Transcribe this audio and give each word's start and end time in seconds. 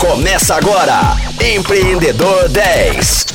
Começa 0.00 0.54
agora, 0.54 0.98
Empreendedor 1.54 2.48
10. 2.48 3.26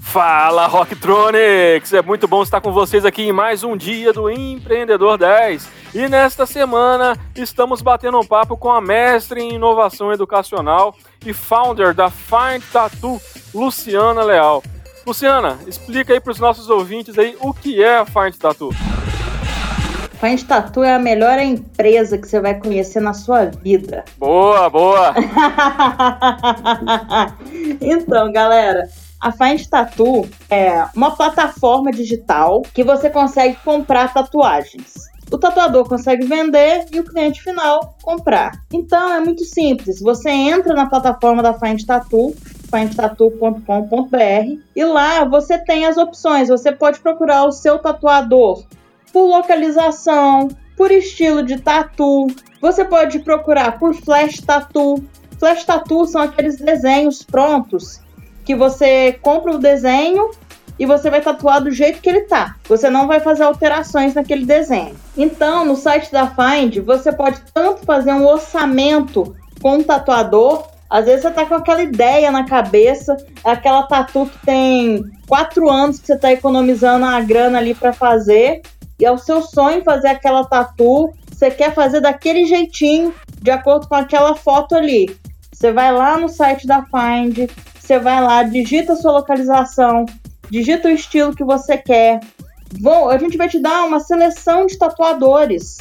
Fala 0.00 0.66
Rocktronics! 0.66 1.92
É 1.92 2.00
muito 2.00 2.26
bom 2.26 2.42
estar 2.42 2.62
com 2.62 2.72
vocês 2.72 3.04
aqui 3.04 3.24
em 3.24 3.32
mais 3.32 3.62
um 3.62 3.76
dia 3.76 4.14
do 4.14 4.30
Empreendedor 4.30 5.18
10. 5.18 5.68
E 5.94 6.08
nesta 6.08 6.46
semana 6.46 7.18
estamos 7.36 7.82
batendo 7.82 8.18
um 8.18 8.24
papo 8.24 8.56
com 8.56 8.70
a 8.70 8.80
mestre 8.80 9.42
em 9.42 9.56
inovação 9.56 10.10
educacional 10.10 10.96
e 11.24 11.34
founder 11.34 11.92
da 11.92 12.08
Find 12.08 12.62
Tattoo, 12.72 13.20
Luciana 13.54 14.24
Leal. 14.24 14.62
Luciana, 15.06 15.58
explica 15.66 16.14
aí 16.14 16.20
para 16.20 16.32
os 16.32 16.40
nossos 16.40 16.70
ouvintes 16.70 17.18
aí 17.18 17.36
o 17.40 17.52
que 17.52 17.82
é 17.82 17.98
a 17.98 18.06
Find 18.06 18.34
Tattoo. 18.38 18.70
Find 20.20 20.42
Tattoo 20.42 20.84
é 20.84 20.94
a 20.94 20.98
melhor 20.98 21.38
empresa 21.38 22.18
que 22.18 22.28
você 22.28 22.38
vai 22.38 22.60
conhecer 22.60 23.00
na 23.00 23.14
sua 23.14 23.46
vida. 23.46 24.04
Boa, 24.18 24.68
boa! 24.68 25.14
então, 27.80 28.30
galera, 28.30 28.86
a 29.18 29.32
Find 29.32 29.64
Tattoo 29.66 30.28
é 30.50 30.84
uma 30.94 31.16
plataforma 31.16 31.90
digital 31.90 32.60
que 32.74 32.84
você 32.84 33.08
consegue 33.08 33.56
comprar 33.64 34.12
tatuagens. 34.12 35.08
O 35.32 35.38
tatuador 35.38 35.88
consegue 35.88 36.26
vender 36.26 36.84
e 36.92 37.00
o 37.00 37.04
cliente 37.04 37.42
final 37.42 37.96
comprar. 38.02 38.60
Então 38.70 39.14
é 39.14 39.20
muito 39.20 39.44
simples. 39.46 40.00
Você 40.00 40.28
entra 40.28 40.74
na 40.74 40.84
plataforma 40.84 41.42
da 41.42 41.54
Find 41.54 41.82
Tattoo, 41.82 42.34
findtattoo.com.br, 42.70 44.60
e 44.76 44.84
lá 44.84 45.24
você 45.24 45.56
tem 45.56 45.86
as 45.86 45.96
opções. 45.96 46.48
Você 46.48 46.72
pode 46.72 47.00
procurar 47.00 47.44
o 47.44 47.52
seu 47.52 47.78
tatuador 47.78 48.64
por 49.12 49.26
localização, 49.26 50.48
por 50.76 50.90
estilo 50.90 51.42
de 51.42 51.60
tatu. 51.60 52.28
Você 52.60 52.84
pode 52.84 53.18
procurar 53.20 53.78
por 53.78 53.94
flash 53.94 54.40
tattoo. 54.40 55.04
Flash 55.38 55.64
tattoo 55.64 56.06
são 56.06 56.22
aqueles 56.22 56.56
desenhos 56.56 57.22
prontos 57.22 58.00
que 58.44 58.54
você 58.54 59.12
compra 59.22 59.52
o 59.52 59.58
desenho 59.58 60.30
e 60.78 60.86
você 60.86 61.10
vai 61.10 61.20
tatuar 61.20 61.62
do 61.62 61.70
jeito 61.70 62.00
que 62.00 62.08
ele 62.08 62.22
tá. 62.22 62.56
Você 62.66 62.88
não 62.88 63.06
vai 63.06 63.20
fazer 63.20 63.42
alterações 63.42 64.14
naquele 64.14 64.46
desenho. 64.46 64.96
Então, 65.16 65.64
no 65.64 65.76
site 65.76 66.10
da 66.10 66.26
Find, 66.26 66.78
você 66.78 67.12
pode 67.12 67.40
tanto 67.52 67.84
fazer 67.84 68.12
um 68.12 68.26
orçamento 68.26 69.36
com 69.60 69.76
um 69.76 69.82
tatuador, 69.82 70.66
às 70.88 71.04
vezes 71.04 71.22
você 71.22 71.30
tá 71.30 71.46
com 71.46 71.54
aquela 71.54 71.82
ideia 71.82 72.32
na 72.32 72.44
cabeça, 72.44 73.16
aquela 73.44 73.84
tatu 73.84 74.26
que 74.26 74.38
tem 74.44 75.04
quatro 75.28 75.70
anos 75.70 76.00
que 76.00 76.06
você 76.06 76.18
tá 76.18 76.32
economizando 76.32 77.04
a 77.04 77.20
grana 77.20 77.58
ali 77.58 77.74
para 77.74 77.92
fazer, 77.92 78.62
e 79.00 79.04
é 79.04 79.10
o 79.10 79.18
seu 79.18 79.40
sonho 79.42 79.82
fazer 79.82 80.08
aquela 80.08 80.44
tatu, 80.44 81.12
você 81.30 81.50
quer 81.50 81.74
fazer 81.74 82.00
daquele 82.00 82.44
jeitinho, 82.44 83.14
de 83.40 83.50
acordo 83.50 83.88
com 83.88 83.94
aquela 83.94 84.36
foto 84.36 84.74
ali. 84.74 85.08
Você 85.50 85.72
vai 85.72 85.90
lá 85.90 86.18
no 86.18 86.28
site 86.28 86.66
da 86.66 86.84
Find, 86.84 87.50
você 87.78 87.98
vai 87.98 88.20
lá, 88.20 88.42
digita 88.42 88.92
a 88.92 88.96
sua 88.96 89.12
localização, 89.12 90.04
digita 90.50 90.88
o 90.88 90.92
estilo 90.92 91.34
que 91.34 91.44
você 91.44 91.78
quer. 91.78 92.20
Vou, 92.80 93.08
a 93.10 93.16
gente 93.18 93.36
vai 93.36 93.48
te 93.48 93.58
dar 93.58 93.84
uma 93.84 94.00
seleção 94.00 94.66
de 94.66 94.78
tatuadores. 94.78 95.78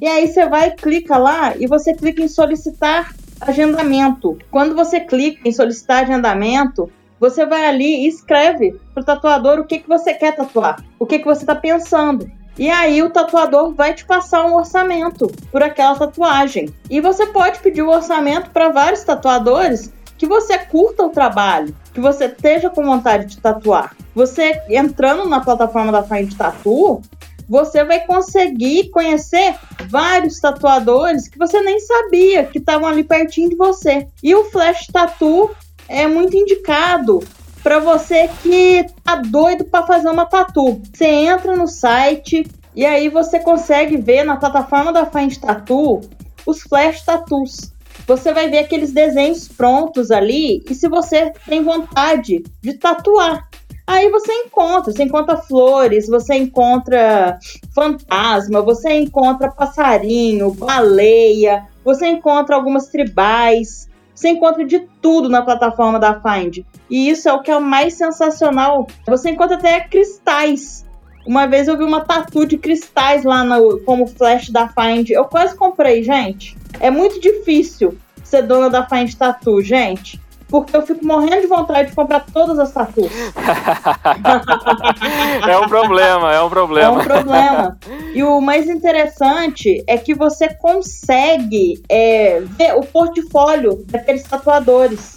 E 0.00 0.06
aí 0.06 0.26
você 0.26 0.46
vai, 0.48 0.70
clica 0.70 1.16
lá 1.16 1.54
e 1.56 1.66
você 1.66 1.94
clica 1.94 2.22
em 2.22 2.28
solicitar 2.28 3.14
agendamento. 3.40 4.38
Quando 4.50 4.74
você 4.74 5.00
clica 5.00 5.46
em 5.46 5.52
solicitar 5.52 6.04
agendamento, 6.04 6.90
você 7.20 7.46
vai 7.46 7.66
ali 7.66 8.04
e 8.04 8.08
escreve 8.08 8.78
para 8.92 9.02
o 9.02 9.04
tatuador 9.04 9.58
o 9.58 9.64
que, 9.64 9.78
que 9.78 9.88
você 9.88 10.14
quer 10.14 10.34
tatuar, 10.34 10.82
o 10.98 11.06
que, 11.06 11.18
que 11.18 11.24
você 11.24 11.42
está 11.42 11.54
pensando. 11.54 12.30
E 12.58 12.70
aí 12.70 13.02
o 13.02 13.10
tatuador 13.10 13.74
vai 13.74 13.92
te 13.94 14.04
passar 14.04 14.46
um 14.46 14.54
orçamento 14.54 15.30
por 15.52 15.62
aquela 15.62 15.94
tatuagem. 15.94 16.72
E 16.88 17.00
você 17.00 17.26
pode 17.26 17.58
pedir 17.60 17.82
o 17.82 17.86
um 17.86 17.94
orçamento 17.94 18.50
para 18.50 18.70
vários 18.70 19.04
tatuadores 19.04 19.92
que 20.16 20.26
você 20.26 20.58
curta 20.58 21.02
o 21.02 21.10
trabalho, 21.10 21.76
que 21.92 22.00
você 22.00 22.24
esteja 22.24 22.70
com 22.70 22.84
vontade 22.84 23.26
de 23.26 23.38
tatuar. 23.38 23.94
Você 24.14 24.62
entrando 24.70 25.28
na 25.28 25.40
plataforma 25.40 25.92
da 25.92 26.02
Find 26.02 26.32
Tattoo, 26.34 27.02
você 27.48 27.84
vai 27.84 28.00
conseguir 28.06 28.90
conhecer 28.90 29.54
vários 29.88 30.40
tatuadores 30.40 31.28
que 31.28 31.38
você 31.38 31.60
nem 31.60 31.78
sabia 31.78 32.44
que 32.44 32.58
estavam 32.58 32.88
ali 32.88 33.04
pertinho 33.04 33.50
de 33.50 33.56
você. 33.56 34.08
E 34.22 34.34
o 34.34 34.44
Flash 34.44 34.86
Tattoo 34.86 35.54
é 35.88 36.06
muito 36.06 36.36
indicado 36.36 37.22
para 37.66 37.80
você 37.80 38.30
que 38.44 38.86
tá 39.02 39.16
doido 39.16 39.64
para 39.64 39.84
fazer 39.84 40.08
uma 40.08 40.24
tatu. 40.24 40.80
Você 40.94 41.04
entra 41.04 41.56
no 41.56 41.66
site 41.66 42.46
e 42.76 42.86
aí 42.86 43.08
você 43.08 43.40
consegue 43.40 43.96
ver 43.96 44.22
na 44.22 44.36
plataforma 44.36 44.92
da 44.92 45.04
Find 45.04 45.36
Tattoo 45.36 46.00
os 46.46 46.62
flash 46.62 47.04
tattoos. 47.04 47.72
Você 48.06 48.32
vai 48.32 48.48
ver 48.48 48.58
aqueles 48.58 48.92
desenhos 48.92 49.48
prontos 49.48 50.12
ali 50.12 50.62
e 50.70 50.76
se 50.76 50.88
você 50.88 51.32
tem 51.44 51.64
vontade 51.64 52.44
de 52.62 52.74
tatuar, 52.74 53.48
Aí 53.88 54.10
você 54.10 54.32
encontra, 54.32 54.92
você 54.92 55.04
encontra 55.04 55.36
flores, 55.36 56.08
você 56.08 56.34
encontra 56.34 57.38
fantasma, 57.72 58.60
você 58.60 58.94
encontra 58.94 59.48
passarinho, 59.48 60.52
baleia, 60.52 61.66
você 61.84 62.08
encontra 62.08 62.56
algumas 62.56 62.88
tribais, 62.88 63.88
você 64.16 64.30
encontra 64.30 64.64
de 64.64 64.80
tudo 65.00 65.28
na 65.28 65.42
plataforma 65.42 66.00
da 66.00 66.18
Find. 66.20 66.64
E 66.88 67.10
isso 67.10 67.28
é 67.28 67.32
o 67.34 67.42
que 67.42 67.50
é 67.50 67.56
o 67.56 67.60
mais 67.60 67.94
sensacional. 67.94 68.86
Você 69.06 69.30
encontra 69.30 69.56
até 69.56 69.80
cristais. 69.80 70.86
Uma 71.26 71.46
vez 71.46 71.68
eu 71.68 71.76
vi 71.76 71.84
uma 71.84 72.00
tatu 72.00 72.46
de 72.46 72.56
cristais 72.56 73.24
lá 73.24 73.44
no, 73.44 73.78
como 73.80 74.06
flash 74.06 74.48
da 74.48 74.68
Find. 74.68 75.10
Eu 75.10 75.26
quase 75.26 75.54
comprei, 75.54 76.02
gente. 76.02 76.56
É 76.80 76.90
muito 76.90 77.20
difícil 77.20 77.98
ser 78.24 78.42
dona 78.42 78.70
da 78.70 78.86
Find 78.86 79.12
Tattoo, 79.14 79.60
gente 79.60 80.18
porque 80.48 80.76
eu 80.76 80.86
fico 80.86 81.04
morrendo 81.04 81.42
de 81.42 81.46
vontade 81.46 81.90
de 81.90 81.96
comprar 81.96 82.24
todas 82.32 82.58
as 82.58 82.72
tatuas. 82.72 83.10
é 85.48 85.58
um 85.58 85.68
problema, 85.68 86.32
é 86.32 86.40
um 86.40 86.48
problema. 86.48 86.88
É 86.88 86.90
um 86.90 87.04
problema. 87.04 87.78
E 88.14 88.22
o 88.22 88.40
mais 88.40 88.68
interessante 88.68 89.82
é 89.86 89.98
que 89.98 90.14
você 90.14 90.48
consegue 90.54 91.82
é, 91.88 92.40
ver 92.40 92.74
o 92.74 92.82
portfólio 92.82 93.84
daqueles 93.86 94.22
tatuadores. 94.22 95.16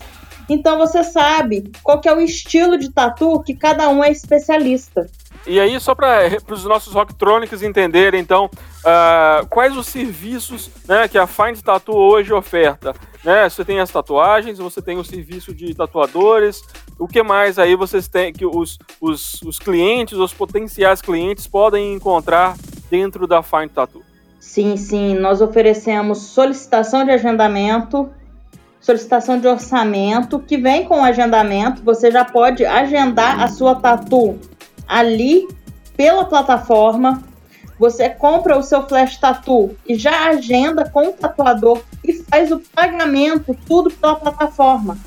Então 0.50 0.80
você 0.80 1.04
sabe 1.04 1.72
qual 1.84 2.02
é 2.04 2.14
o 2.14 2.20
estilo 2.20 2.78
de 2.78 2.92
tatu 2.92 3.42
que 3.44 3.54
cada 3.54 3.88
um 3.90 4.04
é 4.04 4.12
especialista. 4.12 5.06
E 5.48 5.60
aí, 5.60 5.80
só 5.80 5.96
para 5.96 6.30
os 6.50 6.64
nossos 6.66 6.94
rocktronics 6.94 7.64
entenderem, 7.64 8.20
então, 8.20 8.46
uh, 8.46 9.48
quais 9.48 9.76
os 9.76 9.88
serviços 9.88 10.70
né, 10.88 11.08
que 11.08 11.18
a 11.18 11.26
Find 11.26 11.60
Tattoo 11.62 11.96
hoje 11.96 12.34
oferta? 12.34 12.94
Né? 13.24 13.50
Você 13.50 13.66
tem 13.66 13.80
as 13.80 13.90
tatuagens, 13.90 14.60
você 14.60 14.82
tem 14.82 14.98
o 14.98 15.04
serviço 15.04 15.54
de 15.54 15.74
tatuadores, 15.74 16.62
o 16.98 17.08
que 17.08 17.24
mais 17.24 17.58
aí 17.58 17.76
vocês 17.76 18.08
têm 18.08 18.32
que 18.32 18.46
os, 18.46 18.78
os, 19.02 19.42
os 19.42 19.60
clientes, 19.60 20.18
os 20.18 20.34
potenciais 20.34 21.02
clientes 21.02 21.48
podem 21.48 21.94
encontrar 21.94 22.56
dentro 22.90 23.26
da 23.26 23.42
Find 23.42 23.70
Tattoo? 23.70 24.04
Sim, 24.40 24.78
sim, 24.78 25.16
nós 25.16 25.42
oferecemos 25.42 26.20
solicitação 26.20 27.04
de 27.04 27.12
agendamento, 27.12 28.10
solicitação 28.80 29.40
de 29.40 29.48
orçamento, 29.48 30.40
que 30.40 30.58
vem 30.58 30.86
com 30.86 31.02
o 31.02 31.04
agendamento, 31.04 31.84
você 31.84 32.10
já 32.10 32.24
pode 32.24 32.66
agendar 32.66 33.42
a 33.42 33.48
sua 33.48 33.76
tatu 33.76 34.40
ali 34.90 35.48
pela 35.96 36.26
plataforma. 36.26 37.24
Você 37.78 38.10
compra 38.10 38.58
o 38.58 38.64
seu 38.64 38.86
flash 38.88 39.18
tattoo 39.18 39.78
e 39.88 39.96
já 39.96 40.30
agenda 40.30 40.90
com 40.90 41.08
o 41.08 41.14
tatuador 41.14 41.82
e 42.04 42.12
faz 42.14 42.52
o 42.52 42.60
pagamento 42.60 43.56
tudo 43.68 43.90
pela 43.92 44.16
plataforma. 44.16 44.98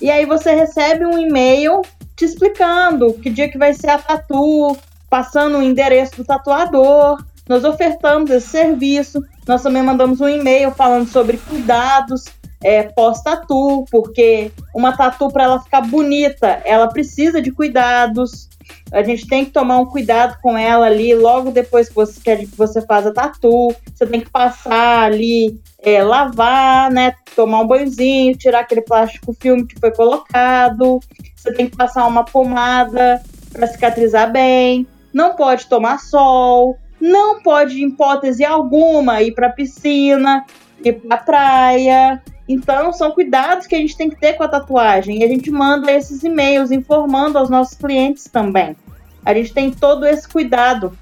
E 0.00 0.10
aí 0.10 0.24
você 0.24 0.54
recebe 0.54 1.04
um 1.04 1.18
e-mail 1.18 1.82
te 2.14 2.24
explicando 2.24 3.12
que 3.14 3.28
dia 3.28 3.50
que 3.50 3.58
vai 3.58 3.74
ser 3.74 3.90
a 3.90 3.98
tatu, 3.98 4.76
passando 5.10 5.58
o 5.58 5.62
endereço 5.62 6.16
do 6.16 6.24
tatuador. 6.24 7.22
Nós 7.46 7.64
ofertamos 7.64 8.30
esse 8.30 8.48
serviço. 8.48 9.22
Nós 9.46 9.62
também 9.62 9.82
mandamos 9.82 10.20
um 10.20 10.28
e-mail 10.28 10.70
falando 10.70 11.08
sobre 11.08 11.36
cuidados 11.36 12.24
é, 12.66 12.82
pós-tatu, 12.82 13.84
porque 13.92 14.50
uma 14.74 14.96
tatu 14.96 15.30
para 15.30 15.44
ela 15.44 15.60
ficar 15.60 15.82
bonita, 15.82 16.60
ela 16.64 16.88
precisa 16.88 17.40
de 17.40 17.52
cuidados. 17.52 18.48
A 18.90 19.04
gente 19.04 19.24
tem 19.28 19.44
que 19.44 19.52
tomar 19.52 19.78
um 19.78 19.86
cuidado 19.86 20.36
com 20.42 20.58
ela 20.58 20.86
ali 20.86 21.14
logo 21.14 21.52
depois 21.52 21.88
que 21.88 21.94
você, 21.94 22.36
que 22.38 22.56
você 22.56 22.84
faz 22.84 23.06
a 23.06 23.12
tatu. 23.12 23.72
Você 23.94 24.04
tem 24.04 24.20
que 24.20 24.28
passar 24.28 25.04
ali, 25.04 25.60
é, 25.80 26.02
lavar, 26.02 26.90
né? 26.90 27.14
Tomar 27.36 27.60
um 27.60 27.68
banhozinho, 27.68 28.36
tirar 28.36 28.60
aquele 28.60 28.82
plástico 28.82 29.32
filme 29.32 29.64
que 29.64 29.78
foi 29.78 29.92
colocado. 29.92 30.98
Você 31.36 31.52
tem 31.52 31.68
que 31.70 31.76
passar 31.76 32.04
uma 32.04 32.24
pomada 32.24 33.22
para 33.52 33.68
cicatrizar 33.68 34.32
bem. 34.32 34.88
Não 35.14 35.36
pode 35.36 35.68
tomar 35.68 36.00
sol. 36.00 36.76
Não 37.00 37.40
pode, 37.40 37.80
em 37.80 37.90
hipótese 37.90 38.44
alguma, 38.44 39.22
ir 39.22 39.34
para 39.34 39.50
piscina, 39.50 40.44
ir 40.84 40.94
para 40.94 41.16
praia. 41.18 42.22
Então, 42.48 42.92
são 42.92 43.10
cuidados 43.10 43.66
que 43.66 43.74
a 43.74 43.78
gente 43.78 43.96
tem 43.96 44.08
que 44.08 44.16
ter 44.16 44.34
com 44.34 44.44
a 44.44 44.48
tatuagem. 44.48 45.20
E 45.20 45.24
a 45.24 45.28
gente 45.28 45.50
manda 45.50 45.90
esses 45.90 46.22
e-mails 46.22 46.70
informando 46.70 47.38
aos 47.38 47.50
nossos 47.50 47.76
clientes 47.76 48.24
também. 48.24 48.76
A 49.24 49.34
gente 49.34 49.52
tem 49.52 49.70
todo 49.70 50.06
esse 50.06 50.28
cuidado 50.28 50.96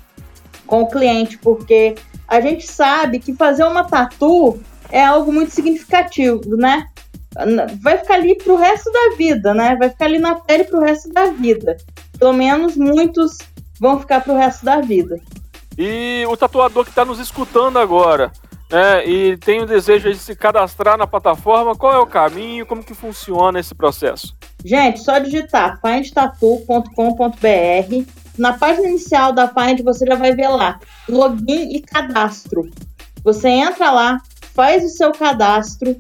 com 0.67 0.83
o 0.83 0.89
cliente, 0.89 1.37
porque 1.39 1.95
a 2.27 2.41
gente 2.41 2.67
sabe 2.67 3.19
que 3.19 3.35
fazer 3.35 3.65
uma 3.65 3.85
tatu 3.85 4.59
é 4.91 5.05
algo 5.05 5.33
muito 5.33 5.53
significativo, 5.53 6.57
né? 6.57 6.87
Vai 7.83 7.99
ficar 7.99 8.15
ali 8.15 8.37
pro 8.37 8.57
resto 8.57 8.91
da 8.91 9.17
vida, 9.17 9.53
né? 9.53 9.77
Vai 9.77 9.91
ficar 9.91 10.07
ali 10.07 10.19
na 10.19 10.37
pele 10.37 10.65
pro 10.65 10.81
resto 10.81 11.13
da 11.13 11.27
vida. 11.27 11.77
Pelo 12.19 12.33
menos 12.33 12.77
muitos 12.77 13.39
vão 13.79 14.01
ficar 14.01 14.23
pro 14.23 14.37
resto 14.37 14.65
da 14.65 14.81
vida. 14.81 15.21
E 15.77 16.25
o 16.29 16.37
tatuador 16.37 16.85
que 16.85 16.91
está 16.91 17.05
nos 17.05 17.19
escutando 17.19 17.79
agora, 17.79 18.33
né, 18.75 19.07
e 19.07 19.37
tem 19.37 19.63
o 19.63 19.67
desejo 19.67 20.13
de 20.13 20.19
se 20.19 20.35
cadastrar 20.35 20.99
na 20.99 21.07
plataforma, 21.07 21.77
qual 21.77 21.93
é 21.93 21.99
o 21.99 22.07
caminho, 22.07 22.67
como 22.67 22.83
que 22.83 22.93
funciona 22.93 23.61
esse 23.61 23.73
processo? 23.73 24.37
Gente, 24.65 25.01
só 25.01 25.21
digitar 25.21 25.81
findtatu.com.br. 25.81 28.11
Na 28.37 28.55
página 28.55 28.89
inicial 28.89 29.33
da 29.33 29.47
Find 29.47 29.81
você 29.85 30.05
já 30.05 30.17
vai 30.17 30.35
ver 30.35 30.49
lá 30.49 30.81
login 31.09 31.77
e 31.77 31.81
cadastro. 31.81 32.69
Você 33.23 33.49
entra 33.49 33.93
lá, 33.93 34.19
faz 34.55 34.85
o 34.85 34.89
seu 34.89 35.13
cadastro. 35.13 35.97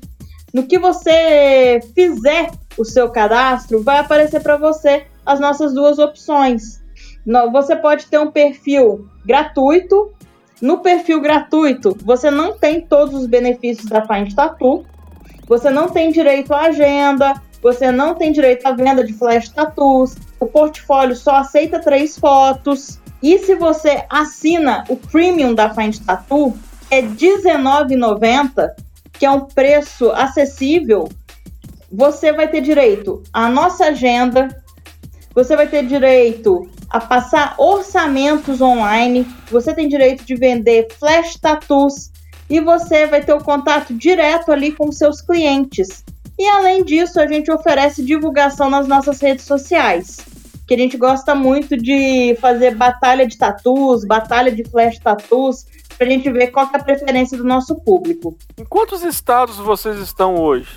No 0.53 0.67
que 0.67 0.77
você 0.77 1.79
fizer 1.95 2.51
o 2.77 2.85
seu 2.85 3.09
cadastro, 3.09 3.85
vai 3.85 3.99
aparecer 3.99 4.43
para 4.43 4.57
você 4.57 5.07
as 5.25 5.39
nossas 5.39 5.73
duas 5.73 6.01
opções. 6.01 6.83
Você 7.53 7.77
pode 7.77 8.07
ter 8.07 8.19
um 8.19 8.33
perfil 8.33 9.09
gratuito. 9.25 10.13
No 10.61 10.79
perfil 10.79 11.21
gratuito, 11.21 11.97
você 12.05 12.31
não 12.31 12.57
tem 12.57 12.81
todos 12.81 13.15
os 13.15 13.27
benefícios 13.27 13.87
da 13.87 14.07
Find 14.07 14.33
Tattoo. 14.35 14.85
Você 15.47 15.69
não 15.69 15.89
tem 15.89 16.11
direito 16.11 16.55
à 16.55 16.63
agenda, 16.63 17.35
você 17.65 17.91
não 17.91 18.15
tem 18.15 18.31
direito 18.31 18.67
à 18.67 18.73
venda 18.73 19.03
de 19.03 19.15
flash 19.15 19.49
tattoos. 19.49 20.17
O 20.39 20.47
portfólio 20.47 21.17
só 21.17 21.37
aceita 21.37 21.81
três 21.81 22.19
fotos. 22.19 23.01
E 23.23 23.39
se 23.39 23.55
você 23.55 24.05
assina 24.11 24.85
o 24.89 24.97
premium 24.97 25.55
da 25.55 25.75
Find 25.75 25.97
Tattoo, 25.99 26.55
é 26.91 27.01
R$19,90, 27.01 28.71
que 29.15 29.25
é 29.25 29.31
um 29.31 29.41
preço 29.41 30.11
acessível, 30.11 31.09
você 31.91 32.33
vai 32.33 32.49
ter 32.49 32.61
direito 32.61 33.23
à 33.33 33.49
nossa 33.49 33.87
agenda, 33.87 34.63
você 35.35 35.57
vai 35.57 35.67
ter 35.67 35.87
direito 35.87 36.69
a 36.95 37.01
passar 37.01 37.57
orçamentos 37.59 38.61
online, 38.61 39.27
você 39.51 39.75
tem 39.75 39.89
direito 39.89 40.25
de 40.25 40.37
vender 40.37 40.87
flash 40.97 41.35
tattoos 41.35 42.13
e 42.49 42.61
você 42.61 43.05
vai 43.05 43.21
ter 43.21 43.33
o 43.33 43.43
contato 43.43 43.93
direto 43.93 44.53
ali 44.53 44.71
com 44.71 44.93
seus 44.93 45.21
clientes. 45.21 46.05
E 46.39 46.47
além 46.47 46.85
disso, 46.85 47.19
a 47.19 47.27
gente 47.27 47.51
oferece 47.51 48.05
divulgação 48.05 48.71
nas 48.71 48.87
nossas 48.87 49.21
redes 49.21 49.45
sociais, 49.45 50.19
que 50.69 50.75
a 50.75 50.79
gente 50.79 50.97
gosta 50.97 51.35
muito 51.35 51.77
de 51.77 52.39
fazer 52.41 52.77
batalha 52.77 53.27
de 53.27 53.37
tatus, 53.37 54.05
batalha 54.05 54.53
de 54.53 54.63
flash 54.63 55.01
tatus, 55.01 55.67
para 55.99 56.07
a 56.07 56.11
gente 56.11 56.31
ver 56.31 56.53
qual 56.53 56.71
é 56.73 56.77
a 56.77 56.85
preferência 56.85 57.37
do 57.37 57.43
nosso 57.43 57.75
público. 57.75 58.39
Em 58.57 58.65
quantos 58.65 59.03
estados 59.03 59.57
vocês 59.57 59.99
estão 59.99 60.37
hoje? 60.37 60.69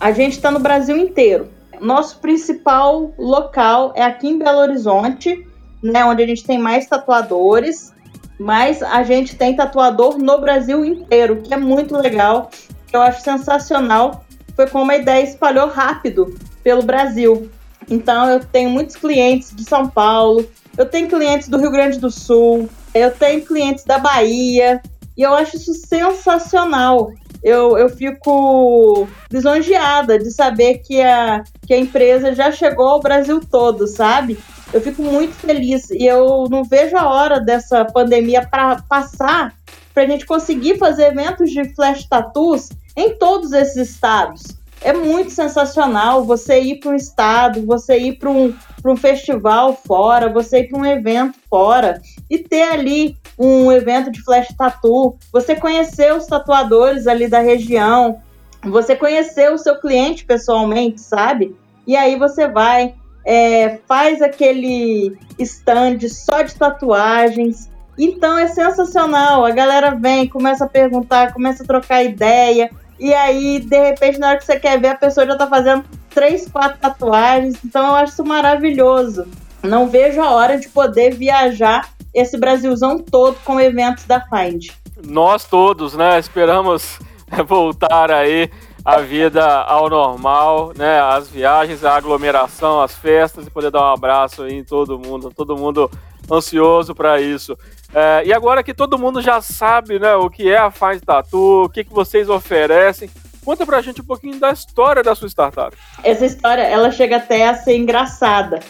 A 0.00 0.10
gente 0.10 0.32
está 0.32 0.50
no 0.50 0.58
Brasil 0.58 0.96
inteiro. 0.96 1.48
Nosso 1.80 2.18
principal 2.18 3.14
local 3.16 3.92
é 3.94 4.02
aqui 4.02 4.26
em 4.26 4.36
Belo 4.36 4.58
Horizonte, 4.58 5.46
né, 5.82 6.04
onde 6.04 6.22
a 6.22 6.26
gente 6.26 6.44
tem 6.44 6.58
mais 6.58 6.86
tatuadores, 6.86 7.92
mas 8.38 8.82
a 8.82 9.02
gente 9.02 9.36
tem 9.36 9.54
tatuador 9.54 10.18
no 10.18 10.40
Brasil 10.40 10.84
inteiro, 10.84 11.42
que 11.42 11.52
é 11.52 11.56
muito 11.56 11.96
legal, 11.96 12.50
eu 12.92 13.02
acho 13.02 13.22
sensacional. 13.22 14.24
Foi 14.56 14.66
como 14.66 14.90
a 14.90 14.96
ideia 14.96 15.22
espalhou 15.22 15.68
rápido 15.68 16.34
pelo 16.62 16.82
Brasil. 16.82 17.50
Então 17.88 18.28
eu 18.28 18.40
tenho 18.40 18.70
muitos 18.70 18.96
clientes 18.96 19.54
de 19.54 19.64
São 19.64 19.88
Paulo, 19.88 20.48
eu 20.76 20.86
tenho 20.86 21.08
clientes 21.08 21.48
do 21.48 21.58
Rio 21.58 21.70
Grande 21.70 21.98
do 21.98 22.10
Sul, 22.10 22.68
eu 22.94 23.10
tenho 23.10 23.44
clientes 23.44 23.84
da 23.84 23.98
Bahia, 23.98 24.80
e 25.16 25.22
eu 25.22 25.34
acho 25.34 25.56
isso 25.56 25.74
sensacional. 25.74 27.12
Eu, 27.42 27.76
eu 27.76 27.88
fico 27.88 29.08
lisonjeada 29.30 30.18
de 30.18 30.30
saber 30.30 30.78
que 30.78 31.00
a, 31.00 31.42
que 31.66 31.74
a 31.74 31.78
empresa 31.78 32.34
já 32.34 32.52
chegou 32.52 32.86
ao 32.86 33.00
Brasil 33.00 33.40
todo, 33.40 33.86
sabe? 33.86 34.38
Eu 34.72 34.80
fico 34.80 35.02
muito 35.02 35.34
feliz 35.34 35.90
e 35.90 36.06
eu 36.06 36.46
não 36.48 36.62
vejo 36.62 36.96
a 36.96 37.08
hora 37.08 37.40
dessa 37.40 37.84
pandemia 37.84 38.46
para 38.46 38.82
passar 38.82 39.54
para 39.92 40.04
a 40.04 40.06
gente 40.06 40.24
conseguir 40.24 40.78
fazer 40.78 41.06
eventos 41.06 41.50
de 41.50 41.74
flash 41.74 42.06
tattoos 42.06 42.68
em 42.96 43.16
todos 43.16 43.52
esses 43.52 43.90
estados. 43.90 44.42
É 44.82 44.92
muito 44.92 45.30
sensacional 45.30 46.24
você 46.24 46.58
ir 46.60 46.80
para 46.80 46.92
um 46.92 46.94
estado, 46.94 47.66
você 47.66 47.98
ir 47.98 48.18
para 48.18 48.30
um, 48.30 48.54
um 48.86 48.96
festival 48.96 49.78
fora, 49.86 50.32
você 50.32 50.60
ir 50.60 50.68
para 50.68 50.78
um 50.78 50.86
evento 50.86 51.38
fora 51.50 52.00
e 52.30 52.38
ter 52.38 52.62
ali 52.62 53.16
um 53.38 53.70
evento 53.70 54.10
de 54.10 54.22
flash 54.22 54.48
tattoo, 54.56 55.18
você 55.32 55.54
conhecer 55.54 56.14
os 56.14 56.26
tatuadores 56.26 57.06
ali 57.06 57.28
da 57.28 57.40
região, 57.40 58.20
você 58.64 58.96
conhecer 58.96 59.52
o 59.52 59.58
seu 59.58 59.78
cliente 59.78 60.24
pessoalmente, 60.24 61.00
sabe? 61.00 61.54
E 61.86 61.96
aí 61.96 62.16
você 62.16 62.48
vai, 62.48 62.94
é, 63.24 63.78
faz 63.86 64.22
aquele 64.22 65.16
stand 65.38 65.98
só 66.08 66.42
de 66.42 66.54
tatuagens. 66.54 67.68
Então 67.98 68.38
é 68.38 68.46
sensacional. 68.48 69.44
A 69.44 69.50
galera 69.50 69.94
vem, 69.94 70.26
começa 70.26 70.64
a 70.64 70.68
perguntar, 70.68 71.32
começa 71.32 71.62
a 71.62 71.66
trocar 71.66 72.02
ideia. 72.02 72.70
E 72.98 73.14
aí, 73.14 73.60
de 73.60 73.78
repente, 73.78 74.18
na 74.18 74.28
hora 74.28 74.38
que 74.38 74.44
você 74.44 74.58
quer 74.58 74.80
ver, 74.80 74.88
a 74.88 74.94
pessoa 74.94 75.26
já 75.26 75.36
tá 75.36 75.46
fazendo 75.46 75.84
três, 76.10 76.48
quatro 76.48 76.78
tatuagens. 76.78 77.56
Então 77.64 77.86
eu 77.86 77.94
acho 77.94 78.12
isso 78.12 78.24
maravilhoso. 78.24 79.26
Não 79.62 79.88
vejo 79.88 80.20
a 80.20 80.30
hora 80.30 80.58
de 80.58 80.68
poder 80.68 81.14
viajar 81.14 81.88
esse 82.14 82.38
Brasilzão 82.38 82.98
todo 82.98 83.36
com 83.44 83.60
eventos 83.60 84.04
da 84.04 84.20
Find. 84.20 84.68
Nós 85.06 85.44
todos, 85.44 85.94
né? 85.94 86.18
Esperamos 86.18 86.98
voltar 87.46 88.10
aí 88.10 88.50
a 88.84 88.98
vida 88.98 89.44
ao 89.44 89.88
normal, 89.88 90.72
né? 90.76 91.00
As 91.00 91.28
viagens, 91.28 91.84
a 91.84 91.94
aglomeração, 91.94 92.80
as 92.80 92.94
festas 92.94 93.46
e 93.46 93.50
poder 93.50 93.70
dar 93.70 93.82
um 93.82 93.92
abraço 93.92 94.46
em 94.46 94.64
todo 94.64 94.98
mundo, 94.98 95.32
todo 95.34 95.56
mundo 95.56 95.90
ansioso 96.30 96.94
para 96.94 97.20
isso. 97.20 97.56
É, 97.92 98.22
e 98.24 98.32
agora 98.32 98.62
que 98.62 98.72
todo 98.72 98.98
mundo 98.98 99.20
já 99.20 99.40
sabe, 99.40 99.98
né, 99.98 100.14
o 100.14 100.30
que 100.30 100.48
é 100.48 100.56
a 100.56 100.70
Faz 100.70 101.00
Tatu, 101.00 101.64
o 101.64 101.68
que, 101.68 101.82
que 101.82 101.92
vocês 101.92 102.28
oferecem, 102.28 103.10
conta 103.44 103.66
pra 103.66 103.80
gente 103.80 104.00
um 104.00 104.04
pouquinho 104.04 104.38
da 104.38 104.52
história 104.52 105.02
da 105.02 105.14
sua 105.14 105.28
startup. 105.28 105.76
Essa 106.04 106.24
história, 106.24 106.62
ela 106.62 106.90
chega 106.92 107.16
até 107.16 107.48
a 107.48 107.54
ser 107.54 107.76
engraçada, 107.76 108.60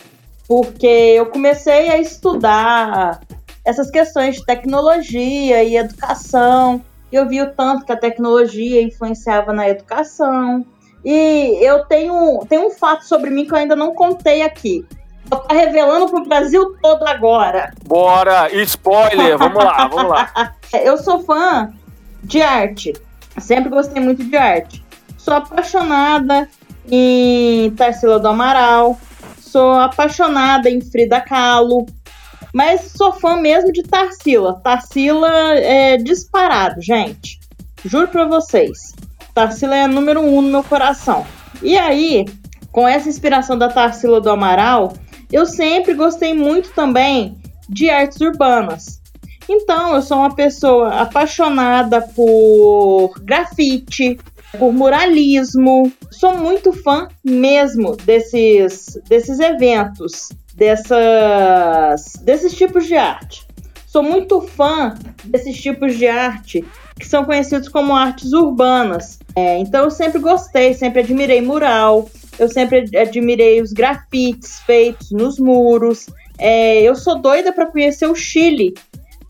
porque 0.49 0.87
eu 0.87 1.27
comecei 1.27 1.91
a 1.91 1.99
estudar 1.99 3.21
essas 3.65 3.91
questões 3.91 4.37
de 4.37 4.45
tecnologia 4.45 5.63
e 5.63 5.77
educação, 5.77 6.83
eu 7.17 7.29
vi 7.29 7.43
o 7.43 7.53
tanto 7.53 7.85
que 7.85 7.93
a 7.93 7.97
tecnologia 7.97 8.83
influenciava 8.83 9.53
na 9.53 9.69
educação. 9.69 10.65
E 11.05 11.59
eu 11.61 11.85
tenho, 11.87 12.45
tenho 12.49 12.67
um 12.67 12.71
fato 12.71 13.05
sobre 13.07 13.31
mim 13.31 13.47
que 13.47 13.53
eu 13.53 13.59
ainda 13.59 13.75
não 13.75 13.95
contei 13.95 14.43
aqui. 14.43 14.85
Vou 15.27 15.41
estar 15.41 15.55
revelando 15.55 16.09
para 16.09 16.21
o 16.21 16.29
Brasil 16.29 16.77
todo 16.83 17.07
agora. 17.07 17.73
Bora! 17.87 18.53
Spoiler! 18.65 19.39
vamos 19.39 19.65
lá, 19.65 19.89
vamos 19.89 20.11
lá. 20.11 20.55
Eu 20.75 20.99
sou 20.99 21.21
fã 21.21 21.73
de 22.23 22.43
arte. 22.43 22.93
Sempre 23.39 23.71
gostei 23.71 24.03
muito 24.03 24.25
de 24.25 24.37
arte. 24.37 24.85
Sou 25.17 25.35
apaixonada 25.35 26.49
em 26.91 27.71
Tarsila 27.73 28.19
do 28.19 28.29
Amaral. 28.29 28.99
Sou 29.39 29.73
apaixonada 29.73 30.69
em 30.69 30.81
Frida 30.81 31.21
Kahlo. 31.21 31.87
Mas 32.53 32.93
sou 32.97 33.13
fã 33.13 33.37
mesmo 33.37 33.73
de 33.73 33.83
Tarsila. 33.83 34.61
Tarsila 34.63 35.55
é 35.55 35.97
disparado, 35.97 36.81
gente. 36.81 37.39
Juro 37.85 38.09
pra 38.09 38.25
vocês. 38.25 38.95
Tarsila 39.35 39.77
é 39.77 39.87
número 39.87 40.21
um 40.21 40.43
no 40.43 40.51
meu 40.51 40.65
coração. 40.65 41.27
E 41.63 41.79
aí, 41.79 42.27
com 42.73 42.87
essa 42.87 43.09
inspiração 43.09 43.57
da 43.57 43.69
Tarsila 43.69 44.21
do 44.21 44.31
Amaral, 44.31 44.93
eu 45.31 45.47
sempre 45.47 45.95
gostei 45.95 46.35
muito 46.35 46.71
também 46.73 47.37
de 47.69 47.89
artes 47.89 48.21
urbanas. 48.21 49.01
Então, 49.49 49.95
eu 49.95 50.03
sou 50.03 50.19
uma 50.19 50.35
pessoa 50.35 51.01
apaixonada 51.01 52.01
por 52.01 53.15
grafite, 53.23 54.19
por 54.59 54.73
muralismo. 54.73 55.91
Sou 56.11 56.37
muito 56.37 56.73
fã 56.73 57.09
mesmo 57.25 57.97
desses, 57.97 58.99
desses 59.09 59.41
eventos 59.41 60.29
dessas, 60.61 62.13
desses 62.21 62.55
tipos 62.55 62.87
de 62.87 62.95
arte. 62.95 63.47
Sou 63.87 64.03
muito 64.03 64.43
fã 64.43 64.95
desses 65.25 65.59
tipos 65.59 65.97
de 65.97 66.07
arte 66.07 66.63
que 66.99 67.09
são 67.09 67.25
conhecidos 67.25 67.67
como 67.67 67.97
artes 67.97 68.35
urbanas. 68.35 69.19
É, 69.35 69.59
então 69.59 69.85
eu 69.85 69.91
sempre 69.91 70.21
gostei, 70.21 70.75
sempre 70.75 71.01
admirei 71.01 71.41
mural, 71.41 72.11
eu 72.39 72.47
sempre 72.47 72.85
admirei 72.95 73.63
os 73.63 73.73
grafites 73.73 74.61
feitos 74.61 75.11
nos 75.11 75.39
muros. 75.39 76.07
É, 76.39 76.83
eu 76.83 76.95
sou 76.95 77.19
doida 77.19 77.55
para 77.55 77.67
conhecer 77.67 78.07
o 78.07 78.15
Chile, 78.15 78.75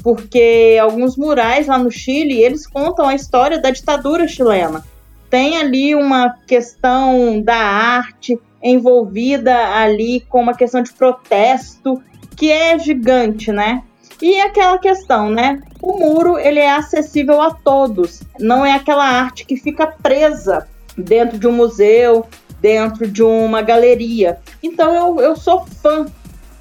porque 0.02 0.78
alguns 0.82 1.16
murais 1.16 1.68
lá 1.68 1.78
no 1.78 1.92
Chile 1.92 2.42
eles 2.42 2.66
contam 2.66 3.06
a 3.06 3.14
história 3.14 3.60
da 3.60 3.70
ditadura 3.70 4.26
chilena. 4.26 4.84
Tem 5.30 5.58
ali 5.58 5.94
uma 5.94 6.34
questão 6.48 7.40
da 7.40 7.56
arte, 7.56 8.36
envolvida 8.62 9.56
ali 9.74 10.20
com 10.28 10.40
uma 10.40 10.54
questão 10.54 10.82
de 10.82 10.92
protesto 10.92 12.02
que 12.36 12.50
é 12.50 12.78
gigante, 12.78 13.52
né? 13.52 13.82
E 14.20 14.40
aquela 14.40 14.78
questão, 14.78 15.30
né? 15.30 15.60
O 15.80 15.98
muro 15.98 16.38
ele 16.38 16.58
é 16.58 16.70
acessível 16.70 17.40
a 17.40 17.52
todos, 17.52 18.22
não 18.38 18.64
é 18.64 18.72
aquela 18.72 19.04
arte 19.04 19.46
que 19.46 19.56
fica 19.56 19.86
presa 19.86 20.68
dentro 20.96 21.38
de 21.38 21.46
um 21.46 21.52
museu, 21.52 22.26
dentro 22.60 23.08
de 23.08 23.22
uma 23.22 23.62
galeria. 23.62 24.38
Então 24.62 24.94
eu, 24.94 25.20
eu 25.20 25.36
sou 25.36 25.64
fã 25.66 26.06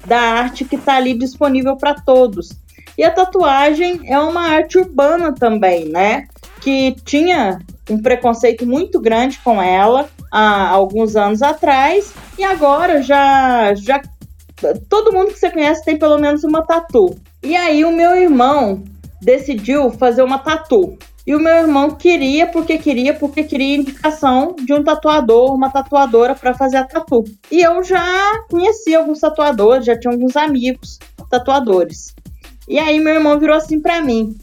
da 0.06 0.18
arte 0.18 0.64
que 0.64 0.76
está 0.76 0.96
ali 0.96 1.12
disponível 1.14 1.76
para 1.76 1.94
todos. 1.94 2.50
E 2.96 3.04
a 3.04 3.10
tatuagem 3.10 4.00
é 4.04 4.18
uma 4.18 4.48
arte 4.48 4.78
urbana 4.78 5.34
também, 5.34 5.86
né? 5.86 6.26
Que 6.60 6.96
tinha 7.04 7.58
um 7.88 8.00
preconceito 8.00 8.66
muito 8.66 9.00
grande 9.00 9.38
com 9.38 9.60
ela 9.60 10.08
há 10.30 10.68
alguns 10.68 11.16
anos 11.16 11.42
atrás 11.42 12.12
e 12.38 12.44
agora 12.44 13.02
já 13.02 13.74
já 13.74 14.00
todo 14.88 15.12
mundo 15.12 15.32
que 15.32 15.38
você 15.38 15.50
conhece 15.50 15.84
tem 15.84 15.98
pelo 15.98 16.18
menos 16.18 16.44
uma 16.44 16.64
tatu. 16.64 17.16
E 17.42 17.56
aí 17.56 17.84
o 17.84 17.92
meu 17.92 18.14
irmão 18.14 18.84
decidiu 19.20 19.90
fazer 19.90 20.22
uma 20.22 20.38
tatu. 20.38 20.98
E 21.26 21.34
o 21.34 21.40
meu 21.40 21.54
irmão 21.54 21.90
queria, 21.90 22.46
porque 22.46 22.78
queria, 22.78 23.14
porque 23.14 23.44
queria 23.44 23.76
indicação 23.76 24.56
de 24.56 24.72
um 24.72 24.82
tatuador, 24.82 25.54
uma 25.54 25.70
tatuadora 25.70 26.34
para 26.34 26.54
fazer 26.54 26.78
a 26.78 26.84
tatu. 26.84 27.24
E 27.50 27.60
eu 27.60 27.82
já 27.84 28.44
conhecia 28.50 28.98
alguns 28.98 29.20
tatuadores, 29.20 29.84
já 29.84 29.98
tinha 29.98 30.12
alguns 30.12 30.36
amigos 30.36 30.98
tatuadores. 31.30 32.14
E 32.68 32.78
aí 32.78 32.98
meu 32.98 33.14
irmão 33.14 33.38
virou 33.38 33.56
assim 33.56 33.80
para 33.80 34.00
mim: 34.00 34.36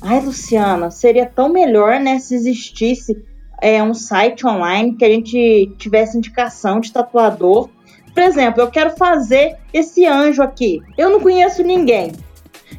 "Ai, 0.00 0.20
Luciana, 0.20 0.90
seria 0.90 1.26
tão 1.26 1.48
melhor, 1.48 2.00
né, 2.00 2.18
se 2.18 2.34
existisse 2.34 3.22
é, 3.60 3.82
um 3.82 3.94
site 3.94 4.46
online 4.46 4.94
que 4.94 5.04
a 5.04 5.08
gente 5.08 5.72
tivesse 5.78 6.16
indicação 6.16 6.80
de 6.80 6.92
tatuador. 6.92 7.68
Por 8.12 8.22
exemplo, 8.22 8.60
eu 8.60 8.70
quero 8.70 8.90
fazer 8.96 9.56
esse 9.72 10.06
anjo 10.06 10.42
aqui. 10.42 10.82
Eu 10.98 11.10
não 11.10 11.20
conheço 11.20 11.62
ninguém. 11.62 12.12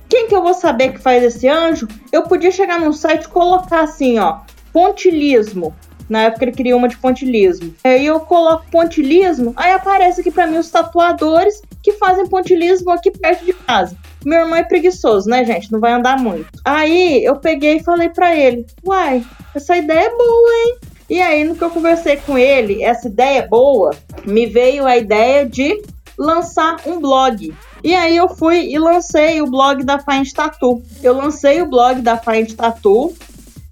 Quem 0.09 0.27
que 0.27 0.35
eu 0.35 0.41
vou 0.41 0.53
saber 0.53 0.93
que 0.93 0.99
faz 0.99 1.23
esse 1.23 1.47
anjo? 1.47 1.87
Eu 2.11 2.23
podia 2.23 2.51
chegar 2.51 2.79
num 2.79 2.91
site 2.91 3.23
e 3.23 3.29
colocar 3.29 3.81
assim, 3.81 4.19
ó, 4.19 4.39
pontilismo. 4.73 5.73
Na 6.09 6.23
época 6.23 6.43
ele 6.43 6.51
queria 6.51 6.75
uma 6.75 6.89
de 6.89 6.97
pontilismo. 6.97 7.73
Aí 7.85 8.05
eu 8.05 8.19
coloco 8.19 8.65
pontilismo, 8.69 9.53
aí 9.55 9.71
aparece 9.71 10.19
aqui 10.19 10.29
para 10.29 10.45
mim 10.45 10.57
os 10.57 10.69
tatuadores 10.69 11.61
que 11.81 11.93
fazem 11.93 12.27
pontilismo 12.27 12.91
aqui 12.91 13.09
perto 13.09 13.45
de 13.45 13.53
casa. 13.53 13.95
Meu 14.25 14.41
irmão 14.41 14.55
é 14.55 14.63
preguiçoso, 14.63 15.29
né, 15.29 15.43
gente? 15.43 15.71
Não 15.71 15.79
vai 15.79 15.93
andar 15.93 16.17
muito. 16.17 16.47
Aí 16.63 17.23
eu 17.23 17.35
peguei 17.37 17.77
e 17.77 17.83
falei 17.83 18.09
para 18.09 18.35
ele: 18.35 18.65
Uai, 18.85 19.23
essa 19.55 19.75
ideia 19.75 20.07
é 20.07 20.15
boa, 20.15 20.53
hein? 20.65 20.77
E 21.09 21.21
aí, 21.21 21.43
no 21.43 21.55
que 21.55 21.61
eu 21.61 21.69
conversei 21.69 22.15
com 22.17 22.37
ele, 22.37 22.81
essa 22.81 23.07
ideia 23.07 23.39
é 23.39 23.47
boa, 23.47 23.91
me 24.25 24.45
veio 24.45 24.87
a 24.87 24.95
ideia 24.95 25.45
de 25.45 25.81
lançar 26.17 26.77
um 26.85 27.01
blog. 27.01 27.53
E 27.83 27.93
aí 27.93 28.15
eu 28.15 28.29
fui 28.29 28.71
e 28.71 28.79
lancei 28.79 29.41
o 29.41 29.49
blog 29.49 29.83
da 29.83 29.99
Find 29.99 30.31
Tattoo. 30.31 30.81
Eu 31.01 31.13
lancei 31.13 31.61
o 31.61 31.65
blog 31.65 32.01
da 32.01 32.15
Find 32.15 32.53
Tattoo. 32.53 33.13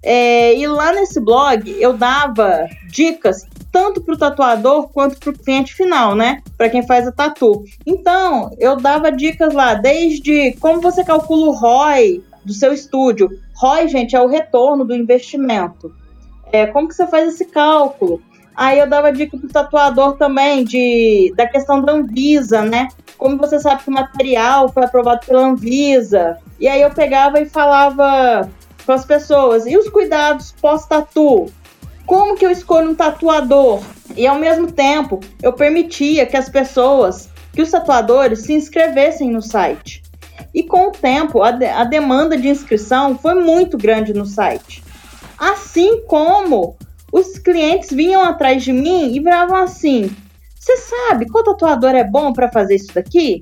É, 0.02 0.54
e 0.54 0.66
lá 0.66 0.92
nesse 0.92 1.20
blog 1.20 1.70
eu 1.80 1.92
dava 1.92 2.66
dicas 2.88 3.46
tanto 3.72 4.00
para 4.00 4.14
o 4.14 4.18
tatuador 4.18 4.88
quanto 4.88 5.18
para 5.18 5.30
o 5.30 5.38
cliente 5.38 5.74
final, 5.74 6.14
né? 6.14 6.42
Para 6.56 6.68
quem 6.68 6.86
faz 6.86 7.06
a 7.06 7.12
tatu. 7.12 7.64
Então, 7.86 8.50
eu 8.58 8.76
dava 8.76 9.12
dicas 9.12 9.54
lá, 9.54 9.74
desde 9.74 10.52
como 10.60 10.80
você 10.80 11.04
calcula 11.04 11.46
o 11.46 11.52
ROI 11.52 12.22
do 12.44 12.52
seu 12.52 12.72
estúdio. 12.72 13.30
ROI, 13.54 13.88
gente, 13.88 14.16
é 14.16 14.20
o 14.20 14.26
retorno 14.26 14.84
do 14.84 14.94
investimento. 14.94 15.94
É, 16.52 16.66
como 16.66 16.88
que 16.88 16.94
você 16.94 17.06
faz 17.06 17.28
esse 17.28 17.44
cálculo? 17.44 18.20
Aí 18.56 18.78
eu 18.78 18.88
dava 18.88 19.12
dica 19.12 19.38
pro 19.38 19.48
tatuador 19.48 20.16
também 20.16 20.64
de 20.64 21.32
da 21.36 21.46
questão 21.46 21.80
da 21.80 21.92
Anvisa, 21.92 22.62
né? 22.62 22.88
Como 23.16 23.38
você 23.38 23.58
sabe 23.58 23.82
que 23.82 23.88
o 23.88 23.92
material 23.92 24.68
foi 24.68 24.84
aprovado 24.84 25.24
pela 25.24 25.46
Anvisa. 25.46 26.36
E 26.58 26.68
aí 26.68 26.82
eu 26.82 26.90
pegava 26.90 27.40
e 27.40 27.46
falava 27.46 28.50
com 28.84 28.92
as 28.92 29.04
pessoas, 29.04 29.66
e 29.66 29.76
os 29.76 29.88
cuidados 29.88 30.52
pós-tatu? 30.60 31.46
Como 32.10 32.34
que 32.34 32.44
eu 32.44 32.50
escolho 32.50 32.90
um 32.90 32.94
tatuador? 32.96 33.84
E 34.16 34.26
ao 34.26 34.36
mesmo 34.36 34.72
tempo, 34.72 35.20
eu 35.40 35.52
permitia 35.52 36.26
que 36.26 36.36
as 36.36 36.48
pessoas, 36.48 37.28
que 37.52 37.62
os 37.62 37.70
tatuadores 37.70 38.40
se 38.40 38.52
inscrevessem 38.52 39.30
no 39.30 39.40
site. 39.40 40.02
E 40.52 40.64
com 40.64 40.88
o 40.88 40.90
tempo, 40.90 41.40
a, 41.40 41.52
de 41.52 41.66
a 41.66 41.84
demanda 41.84 42.36
de 42.36 42.48
inscrição 42.48 43.16
foi 43.16 43.36
muito 43.36 43.78
grande 43.78 44.12
no 44.12 44.26
site. 44.26 44.82
Assim 45.38 46.02
como 46.04 46.76
os 47.12 47.38
clientes 47.38 47.90
vinham 47.92 48.24
atrás 48.24 48.64
de 48.64 48.72
mim 48.72 49.14
e 49.14 49.20
viravam 49.20 49.58
assim: 49.58 50.10
Você 50.58 50.78
sabe 50.78 51.30
qual 51.30 51.44
tatuador 51.44 51.94
é 51.94 52.02
bom 52.02 52.32
para 52.32 52.50
fazer 52.50 52.74
isso 52.74 52.92
daqui? 52.92 53.40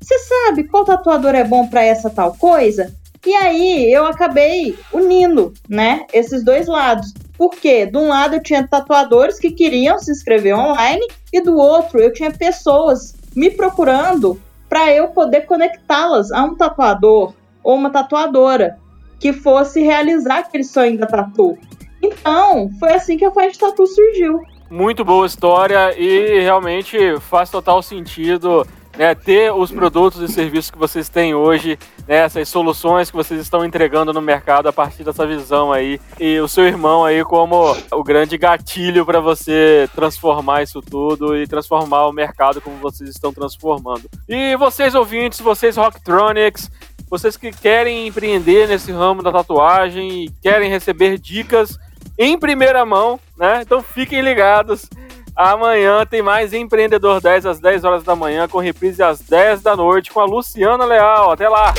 Você 0.00 0.18
sabe 0.20 0.64
qual 0.64 0.86
tatuador 0.86 1.34
é 1.34 1.44
bom 1.44 1.68
para 1.68 1.84
essa 1.84 2.08
tal 2.08 2.32
coisa? 2.32 2.94
E 3.26 3.34
aí 3.34 3.92
eu 3.92 4.06
acabei 4.06 4.78
unindo, 4.90 5.52
né, 5.68 6.06
esses 6.14 6.42
dois 6.42 6.66
lados. 6.66 7.12
Porque 7.36 7.86
de 7.86 7.96
um 7.96 8.08
lado 8.08 8.36
eu 8.36 8.42
tinha 8.42 8.66
tatuadores 8.66 9.38
que 9.38 9.50
queriam 9.50 9.98
se 9.98 10.10
inscrever 10.10 10.56
online 10.56 11.06
e 11.32 11.40
do 11.40 11.56
outro 11.56 11.98
eu 11.98 12.12
tinha 12.12 12.30
pessoas 12.30 13.14
me 13.34 13.50
procurando 13.50 14.40
para 14.68 14.92
eu 14.92 15.08
poder 15.08 15.42
conectá-las 15.42 16.32
a 16.32 16.42
um 16.42 16.54
tatuador 16.54 17.34
ou 17.62 17.74
uma 17.74 17.90
tatuadora 17.90 18.78
que 19.18 19.32
fosse 19.32 19.82
realizar 19.82 20.38
aquele 20.38 20.64
sonho 20.64 20.98
da 20.98 21.06
tatu. 21.06 21.56
Então, 22.02 22.70
foi 22.78 22.92
assim 22.92 23.16
que 23.16 23.24
a 23.24 23.30
Faz 23.30 23.56
Tatu 23.56 23.86
surgiu. 23.86 24.42
Muito 24.70 25.04
boa 25.04 25.26
história 25.26 25.98
e 25.98 26.40
realmente 26.40 26.98
faz 27.20 27.48
total 27.50 27.82
sentido 27.82 28.66
né, 28.96 29.14
ter 29.14 29.52
os 29.52 29.70
produtos 29.70 30.20
e 30.20 30.32
serviços 30.32 30.70
que 30.70 30.78
vocês 30.78 31.08
têm 31.08 31.34
hoje, 31.34 31.78
né, 32.06 32.16
essas 32.16 32.48
soluções 32.48 33.10
que 33.10 33.16
vocês 33.16 33.40
estão 33.40 33.64
entregando 33.64 34.12
no 34.12 34.20
mercado 34.20 34.68
a 34.68 34.72
partir 34.72 35.04
dessa 35.04 35.26
visão 35.26 35.72
aí, 35.72 36.00
e 36.18 36.38
o 36.40 36.48
seu 36.48 36.66
irmão 36.66 37.04
aí 37.04 37.24
como 37.24 37.76
o 37.92 38.02
grande 38.02 38.38
gatilho 38.38 39.04
para 39.04 39.20
você 39.20 39.88
transformar 39.94 40.62
isso 40.62 40.80
tudo 40.80 41.36
e 41.36 41.46
transformar 41.46 42.06
o 42.06 42.12
mercado 42.12 42.60
como 42.60 42.76
vocês 42.76 43.10
estão 43.10 43.32
transformando. 43.32 44.08
E 44.28 44.56
vocês 44.56 44.94
ouvintes, 44.94 45.40
vocês 45.40 45.76
Rocktronics, 45.76 46.70
vocês 47.08 47.36
que 47.36 47.52
querem 47.52 48.08
empreender 48.08 48.66
nesse 48.66 48.90
ramo 48.90 49.22
da 49.22 49.30
tatuagem 49.30 50.24
e 50.24 50.30
querem 50.42 50.68
receber 50.68 51.18
dicas 51.18 51.78
em 52.18 52.38
primeira 52.38 52.84
mão, 52.84 53.20
né? 53.36 53.60
Então 53.62 53.82
fiquem 53.82 54.22
ligados 54.22 54.88
Amanhã 55.36 56.06
tem 56.06 56.22
mais 56.22 56.54
Empreendedor 56.54 57.20
10 57.20 57.44
às 57.44 57.60
10 57.60 57.84
horas 57.84 58.02
da 58.02 58.16
manhã, 58.16 58.48
com 58.48 58.58
reprise 58.58 59.02
às 59.02 59.20
10 59.20 59.60
da 59.60 59.76
noite 59.76 60.10
com 60.10 60.20
a 60.20 60.24
Luciana 60.24 60.86
Leal. 60.86 61.30
Até 61.30 61.46
lá! 61.46 61.74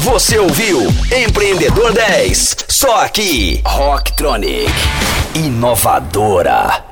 Você 0.00 0.38
ouviu 0.38 0.80
Empreendedor 1.16 1.92
10, 1.92 2.66
só 2.68 3.02
aqui, 3.02 3.62
Rocktronic, 3.64 4.70
inovadora. 5.34 6.87